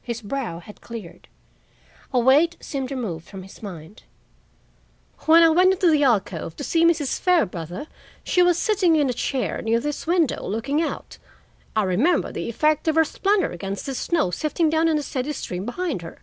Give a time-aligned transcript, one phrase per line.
[0.00, 1.26] His brow had cleared;
[2.12, 4.04] a weight seemed removed from his mind.
[5.22, 7.18] "When I went into the alcove to see Mrs.
[7.18, 7.88] Fairbrother,
[8.22, 11.18] she was sitting in a chair near this window looking out.
[11.74, 15.32] I remember the effect of her splendor against the snow sifting down in a steady
[15.32, 16.20] stream behind her.